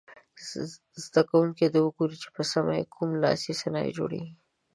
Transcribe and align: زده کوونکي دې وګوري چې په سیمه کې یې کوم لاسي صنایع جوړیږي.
زده 1.05 1.21
کوونکي 1.29 1.65
دې 1.73 1.79
وګوري 1.83 2.17
چې 2.23 2.29
په 2.35 2.41
سیمه 2.51 2.73
کې 2.75 2.79
یې 2.87 2.91
کوم 2.95 3.09
لاسي 3.23 3.53
صنایع 3.61 3.91
جوړیږي. 3.97 4.33